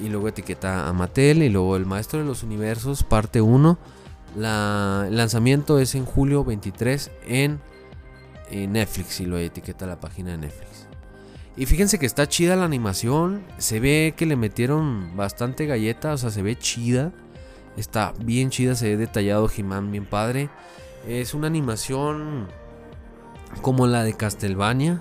[0.00, 3.78] y luego etiqueta a Mattel y luego el maestro de los universos parte 1.
[4.36, 7.60] La, el lanzamiento es en julio 23 en,
[8.50, 10.88] en Netflix y lo etiqueta la página de Netflix.
[11.58, 13.42] Y fíjense que está chida la animación.
[13.58, 16.12] Se ve que le metieron bastante galleta.
[16.12, 17.12] O sea, se ve chida.
[17.78, 18.74] Está bien chida.
[18.74, 20.50] Se ve detallado He-Man bien padre.
[21.06, 22.48] Es una animación
[23.62, 25.00] como la de Castlevania.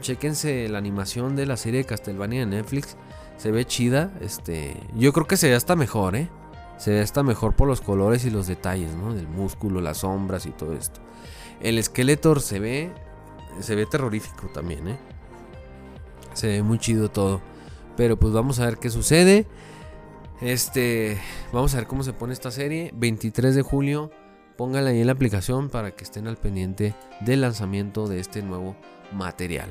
[0.00, 2.96] Chequense la animación de la serie de Castlevania de Netflix.
[3.38, 4.12] Se ve chida.
[4.20, 6.28] Este, yo creo que se ve hasta mejor, ¿eh?
[6.76, 9.14] Se ve hasta mejor por los colores y los detalles, ¿no?
[9.14, 11.00] Del músculo, las sombras y todo esto.
[11.60, 12.92] El Skeletor se ve.
[13.60, 14.98] Se ve terrorífico también, ¿eh?
[16.34, 17.40] Se ve muy chido todo.
[17.96, 19.46] Pero pues vamos a ver qué sucede.
[20.40, 21.18] Este,
[21.52, 22.90] vamos a ver cómo se pone esta serie.
[22.94, 24.10] 23 de julio.
[24.56, 28.76] Pónganla ahí en la aplicación para que estén al pendiente del lanzamiento de este nuevo
[29.12, 29.68] material.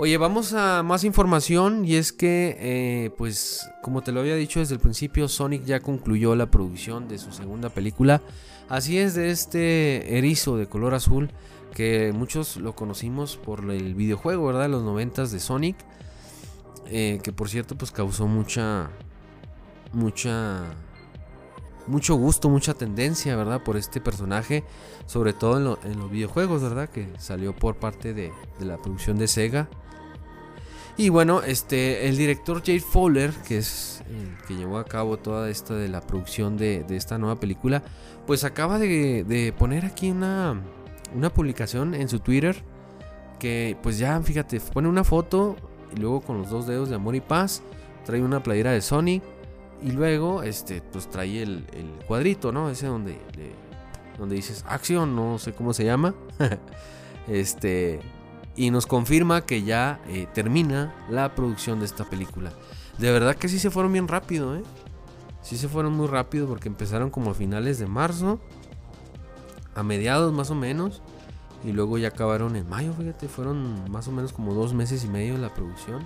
[0.00, 4.60] Oye, vamos a más información y es que, eh, pues, como te lo había dicho
[4.60, 8.22] desde el principio, Sonic ya concluyó la producción de su segunda película.
[8.68, 11.30] Así es, de este erizo de color azul
[11.74, 14.68] que muchos lo conocimos por el videojuego, ¿verdad?
[14.68, 15.76] Los noventas de Sonic.
[16.86, 18.90] Eh, que por cierto, pues causó mucha.
[19.92, 20.64] Mucha.
[21.86, 23.62] Mucho gusto, mucha tendencia, ¿verdad?
[23.62, 24.64] Por este personaje.
[25.06, 26.90] Sobre todo en, los videojuegos, ¿verdad?
[26.90, 29.68] Que salió por parte de, la producción de Sega.
[30.98, 35.48] Y bueno, este, el director Jade Fowler, que es el que llevó a cabo toda
[35.48, 37.84] esta de la producción de, esta nueva película,
[38.26, 40.60] pues acaba de, de poner aquí una,
[41.14, 42.64] una publicación en su Twitter
[43.38, 45.56] que pues ya, fíjate, pone una foto
[45.94, 47.62] y luego con los dos dedos de amor y paz
[48.04, 49.22] trae una playera de Sony
[49.82, 51.64] y luego este pues trae el,
[52.06, 52.70] cuadrito, ¿no?
[52.70, 53.18] Ese donde
[54.18, 56.14] donde dices acción, no sé cómo se llama.
[57.28, 58.00] este
[58.56, 62.50] y nos confirma que ya eh, termina la producción de esta película.
[62.98, 64.62] De verdad que sí se fueron bien rápido, ¿eh?
[65.42, 68.40] Sí se fueron muy rápido porque empezaron como a finales de marzo
[69.76, 71.00] a mediados más o menos.
[71.64, 75.08] Y luego ya acabaron en mayo, fíjate, fueron más o menos como dos meses y
[75.08, 76.04] medio en la producción.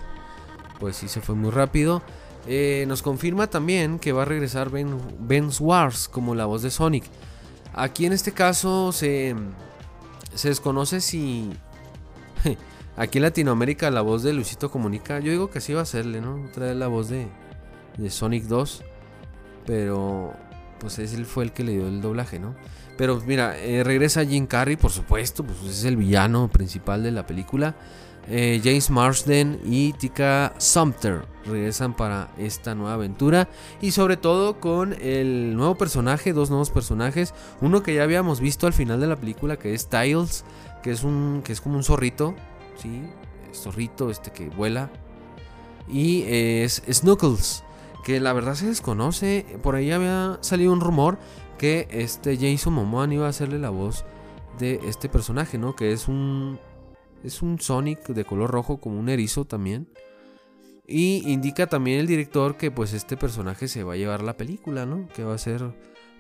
[0.79, 2.03] Pues sí, se fue muy rápido.
[2.47, 6.71] Eh, nos confirma también que va a regresar Ben, ben Swars como la voz de
[6.71, 7.05] Sonic.
[7.75, 9.35] Aquí en este caso se,
[10.43, 11.51] desconoce si...
[12.97, 16.21] Aquí en Latinoamérica la voz de Luisito Comunica, yo digo que sí va a serle,
[16.21, 16.51] ¿no?
[16.53, 17.27] Trae la voz de,
[17.97, 18.83] de Sonic 2.
[19.65, 20.35] Pero
[20.79, 22.55] pues él fue el que le dio el doblaje, ¿no?
[22.99, 27.27] Pero mira, eh, regresa Jim Carrey, por supuesto, pues es el villano principal de la
[27.27, 27.75] película.
[28.29, 33.49] Eh, James Marsden y Tika Sumter regresan para esta nueva aventura.
[33.81, 38.67] Y sobre todo con el nuevo personaje, dos nuevos personajes, uno que ya habíamos visto
[38.67, 40.45] al final de la película que es Tiles,
[40.83, 42.35] que es un que es como un zorrito,
[42.77, 43.03] sí,
[43.53, 44.91] zorrito este que vuela.
[45.89, 47.65] Y es Snuggles,
[48.05, 51.19] que la verdad se desconoce, por ahí había salido un rumor
[51.59, 54.05] que este Jason Momoa iba a hacerle la voz
[54.59, 55.75] de este personaje, ¿no?
[55.75, 56.59] Que es un
[57.25, 59.89] es un Sonic de color rojo como un erizo también.
[60.87, 64.85] Y indica también el director que pues este personaje se va a llevar la película,
[64.85, 65.09] ¿no?
[65.15, 65.73] Que va a ser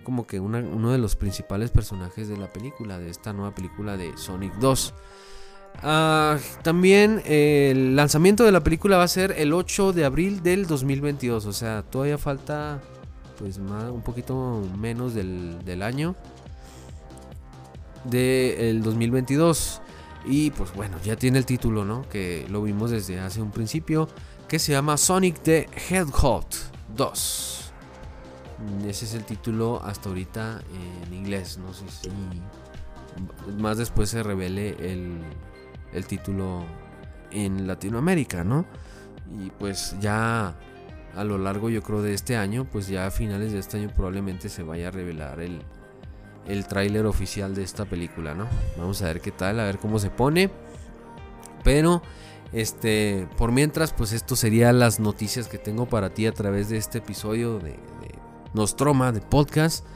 [0.05, 4.17] como que uno de los principales personajes de la película, de esta nueva película de
[4.17, 4.95] Sonic 2.
[5.81, 10.66] Ah, también el lanzamiento de la película va a ser el 8 de abril del
[10.66, 12.81] 2022, o sea, todavía falta
[13.39, 16.14] pues un poquito menos del, año
[18.05, 19.81] del 2022.
[20.25, 22.09] Y pues bueno, ya tiene el título, ¿no?
[22.09, 24.09] Que lo vimos desde hace un principio,
[24.49, 26.47] que se llama Sonic the Hedgehog
[26.97, 27.73] 2.
[28.87, 30.62] Ese es el título hasta ahorita
[31.07, 32.11] en inglés, no sé si
[33.59, 35.20] más después se revele el,
[35.93, 36.64] el título
[37.33, 38.64] en Latinoamérica, ¿no?
[39.41, 40.55] Y pues ya
[41.16, 43.91] a lo largo yo creo de este año, pues ya a finales de este año
[43.95, 45.62] probablemente se vaya a revelar el,
[46.47, 48.47] el tráiler oficial de esta película, ¿no?
[48.76, 50.51] Vamos a ver qué tal, a ver cómo se pone.
[51.64, 52.03] Pero,
[52.53, 56.76] este, por mientras, pues esto serían las noticias que tengo para ti a través de
[56.76, 57.78] este episodio de,
[58.55, 59.86] Nostroma, de podcast.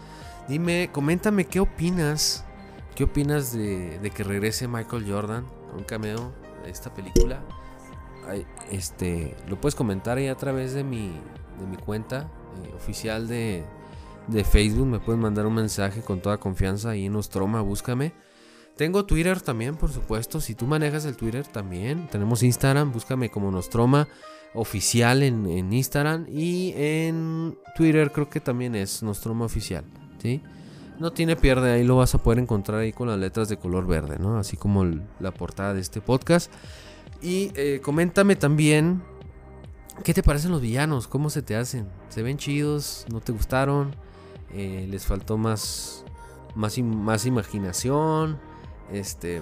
[0.49, 2.45] Dime, coméntame qué opinas.
[2.95, 6.33] ¿Qué opinas de, de que regrese Michael Jordan a un cameo
[6.65, 7.43] de esta película?
[8.71, 11.13] este, lo puedes comentar ahí a través de mi,
[11.61, 12.29] de mi cuenta
[12.65, 13.65] eh, oficial de,
[14.29, 14.87] de, Facebook.
[14.87, 18.13] Me puedes mandar un mensaje con toda confianza ahí en búscame.
[18.77, 20.41] Tengo Twitter también, por supuesto.
[20.41, 22.09] Si tú manejas el Twitter también.
[22.09, 24.07] Tenemos Instagram, búscame como Nostroma
[24.55, 26.27] oficial en, en Instagram.
[26.29, 29.85] Y en Twitter creo que también es Nostroma oficial.
[30.19, 30.43] ¿sí?
[30.99, 33.87] No tiene pierde, ahí lo vas a poder encontrar ahí con las letras de color
[33.87, 34.39] verde, ¿no?
[34.39, 34.85] Así como
[35.21, 36.51] la portada de este podcast.
[37.21, 39.03] Y eh, coméntame también
[40.05, 41.87] qué te parecen los villanos, cómo se te hacen.
[42.09, 43.05] ¿Se ven chidos?
[43.11, 43.95] ¿No te gustaron?
[44.53, 46.05] Eh, ¿Les faltó más,
[46.55, 48.39] más, más imaginación?
[48.93, 49.41] Este,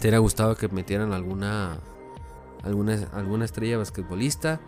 [0.00, 1.78] ¿Te hubiera gustado que metieran alguna,
[2.62, 4.60] alguna, alguna estrella basquetbolista?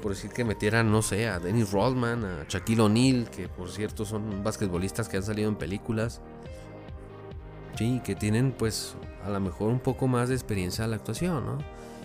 [0.00, 4.04] Por decir que metieran, no sé, a Dennis Rodman, a Shaquille O'Neal, que por cierto
[4.04, 6.20] son basquetbolistas que han salido en películas.
[7.76, 8.94] Sí, que tienen pues
[9.24, 11.58] a lo mejor un poco más de experiencia en la actuación, ¿no?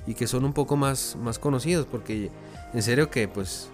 [0.08, 2.32] Y que son un poco más, más conocidos, porque
[2.74, 3.70] en serio que pues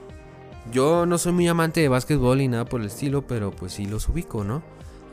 [0.71, 3.85] yo no soy muy amante de básquetbol y nada por el estilo, pero pues sí
[3.85, 4.63] los ubico, ¿no?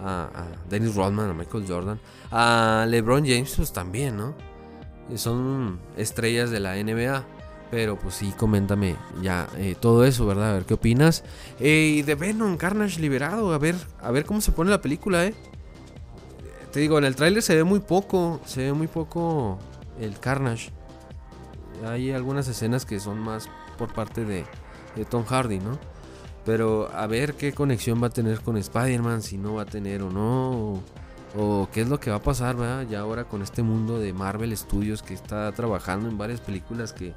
[0.03, 0.29] A,
[0.69, 2.01] Dennis Rodman, a Michael Jordan,
[2.31, 4.35] a LeBron James pues también, ¿no?
[5.17, 7.25] Son estrellas de la NBA.
[7.71, 10.51] Pero pues sí, coméntame ya eh, todo eso, ¿verdad?
[10.51, 11.25] A ver qué opinas.
[11.59, 15.25] Eh, y de Venom Carnage liberado, a ver, a ver cómo se pone la película,
[15.27, 15.35] ¿eh?
[16.71, 19.59] Te digo, en el tráiler se ve muy poco, se ve muy poco
[20.01, 20.71] el Carnage.
[21.87, 24.45] Hay algunas escenas que son más por parte de,
[25.05, 25.79] Tom Hardy, ¿no?
[26.45, 30.03] Pero a ver qué conexión va a tener con Spider-Man, si no va a tener
[30.03, 30.83] o no.
[31.37, 32.87] O, qué es lo que va a pasar, ¿verdad?
[32.89, 37.13] Ya ahora con este mundo de Marvel Studios que está trabajando en varias películas que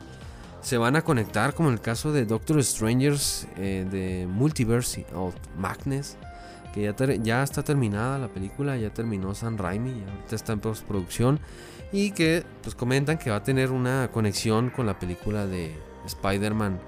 [0.62, 6.18] se van a conectar, como el caso de Doctor Strangers eh, de Multiverse of Madness
[7.24, 11.40] ya, está terminada la película, ya terminó San Raimi, ahorita está en postproducción
[11.92, 15.76] y que pues comentan que va a tener una conexión con la película de
[16.06, 16.80] Spider-Man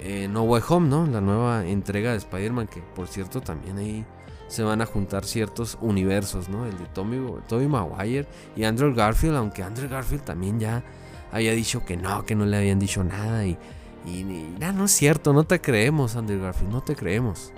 [0.00, 1.06] eh, No Way Home, ¿no?
[1.06, 4.04] La nueva entrega de Spider-Man que por cierto también ahí
[4.48, 6.66] se van a juntar ciertos universos, ¿no?
[6.66, 8.26] El de Tommy, Tommy Maguire
[8.56, 10.82] y Andrew Garfield, aunque Andrew Garfield también ya
[11.30, 13.56] había dicho que no, que no le habían dicho nada y,
[14.04, 17.52] y, no es cierto, no te creemos Andrew Garfield, no te creemos.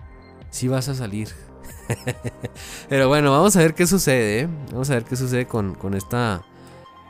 [0.51, 1.29] Si vas a salir,
[2.89, 4.41] Pero bueno, vamos a ver qué sucede.
[4.41, 4.49] ¿eh?
[4.71, 6.45] Vamos a ver qué sucede con, esta.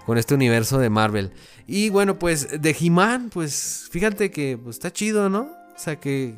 [0.07, 1.33] Con este universo de Marvel.
[1.67, 5.43] Y bueno, pues de He-Man, pues fíjate que pues, está chido, ¿no?
[5.43, 6.35] O sea que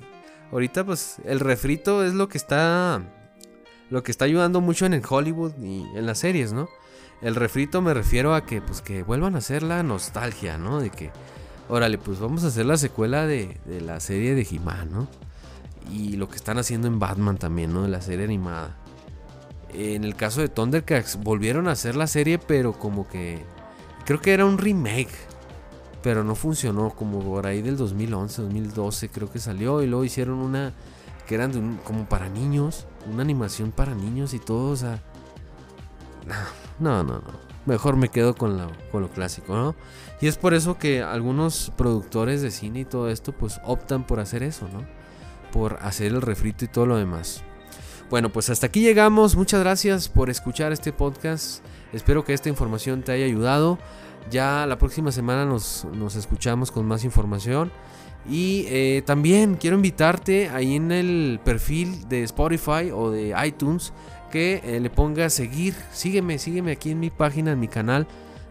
[0.53, 3.03] ahorita pues el refrito es lo que está.
[3.91, 6.69] Lo que está ayudando mucho en el Hollywood y en las series, ¿no?
[7.23, 10.81] El refrito me refiero a que pues que vuelvan a hacer la nostalgia, ¿no?
[10.81, 11.11] De que,
[11.69, 15.09] órale, pues vamos a hacer la secuela de, de la serie de He-Man, ¿no?
[15.91, 17.83] y lo que están haciendo en Batman también, ¿no?
[17.83, 18.77] De la serie animada.
[19.75, 23.45] En el caso de Thundercats volvieron a hacer la serie, pero como que
[24.05, 25.15] creo que era un remake,
[26.03, 30.39] pero no funcionó como por ahí del 2011, 2012 creo que salió y luego hicieron
[30.39, 30.73] una
[31.27, 35.03] que eran como para niños, una animación para niños y todo, o sea,
[36.79, 37.55] no, no, no.
[37.67, 39.75] Mejor me quedo con, con lo clásico, ¿no?
[40.21, 44.21] Y es por eso que algunos productores de cine y todo esto pues optan por
[44.21, 44.85] hacer eso, ¿no?
[45.55, 47.45] por hacer el refrito y todo lo demás.
[48.15, 49.35] Bueno, pues hasta aquí llegamos.
[49.35, 51.65] Muchas gracias por escuchar este podcast.
[51.93, 53.77] Espero que esta información te haya ayudado.
[54.31, 55.85] Ya la próxima semana nos,
[56.15, 57.73] escuchamos con más información.
[58.31, 63.93] Y eh, también quiero invitarte ahí en el perfil de Spotify o de iTunes
[64.31, 65.75] que eh, le ponga seguir.
[65.91, 68.07] Sígueme, sígueme aquí en mi página, en mi canal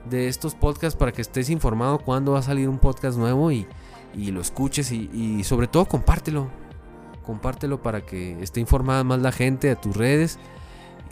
[0.09, 3.65] de estos podcasts para que estés informado cuando va a salir un podcast nuevo y,
[4.13, 6.62] lo escuches y sobre todo compártelo
[7.23, 10.37] compártelo para que esté informada más la gente a tus redes.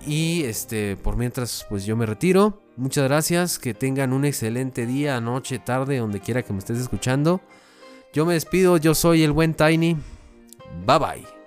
[0.05, 2.62] Y este, por mientras, pues yo me retiro.
[2.78, 3.59] Muchas gracias.
[3.59, 7.41] Que tengan un excelente día, noche, tarde, donde quiera que me estés escuchando.
[8.14, 8.78] Yo me despido.
[8.78, 9.95] Yo soy el buen Tiny.
[10.86, 11.40] Bye bye.